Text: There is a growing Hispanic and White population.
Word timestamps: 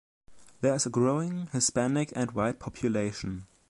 There 0.61 0.73
is 0.73 0.87
a 0.87 0.89
growing 0.89 1.45
Hispanic 1.53 2.11
and 2.15 2.31
White 2.31 2.57
population. 2.57 3.45